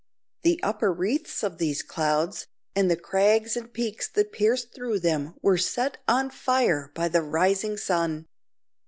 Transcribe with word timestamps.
The 0.41 0.59
upper 0.63 0.91
wreaths 0.91 1.43
of 1.43 1.59
these 1.59 1.83
clouds, 1.83 2.47
and 2.75 2.89
the 2.89 2.95
crags 2.95 3.55
and 3.55 3.71
peaks 3.71 4.07
that 4.07 4.31
pierced 4.31 4.73
through 4.73 4.99
them 5.01 5.35
were 5.43 5.59
set 5.59 5.97
on 6.07 6.31
fire 6.31 6.91
by 6.95 7.07
the 7.07 7.21
rising 7.21 7.77
sun. 7.77 8.25